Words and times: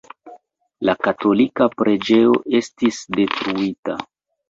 La 0.89 0.95
katolika 1.09 1.69
preĝejo 1.83 2.35
estis 2.63 3.07
detruita. 3.19 4.01